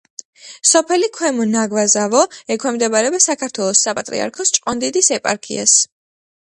[0.69, 2.23] სოფელი ქვემო ნაგვაზავო
[2.57, 5.83] ექვემდებარება საქართველოს საპატრიარქოს ჭყონდიდის ეპარქიას.